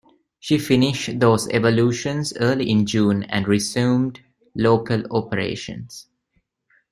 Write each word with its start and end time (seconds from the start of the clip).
She 0.39 0.57
finished 0.57 1.19
those 1.19 1.47
evolutions 1.49 2.33
early 2.37 2.67
in 2.71 2.87
June 2.87 3.21
and 3.25 3.47
resumed 3.47 4.19
local 4.55 5.03
operations. 5.15 6.07